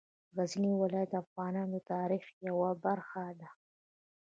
غزني 0.37 0.71
ولایت 0.81 1.09
د 1.11 1.15
افغانانو 1.23 1.73
د 1.81 1.85
تاریخ 1.93 2.23
یوه 2.47 2.69
برخه 2.85 3.23
ده. 3.39 3.49